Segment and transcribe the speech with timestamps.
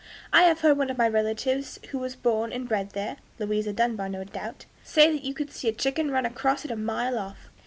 [0.33, 4.09] I have heard one of my relatives who was born and bred there [Louisa Dunbar,
[4.09, 7.51] no doubt] say that you could see a chicken run across it a mile off."